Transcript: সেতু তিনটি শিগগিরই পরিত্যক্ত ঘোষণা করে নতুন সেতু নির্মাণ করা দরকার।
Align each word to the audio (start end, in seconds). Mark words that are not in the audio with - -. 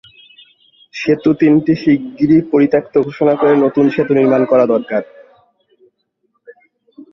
সেতু 0.93 1.29
তিনটি 1.33 1.73
শিগগিরই 1.75 2.39
পরিত্যক্ত 2.51 2.93
ঘোষণা 3.07 3.33
করে 3.35 3.53
নতুন 3.55 3.85
সেতু 3.95 4.11
নির্মাণ 4.13 4.41
করা 4.45 4.65
দরকার। 4.65 5.01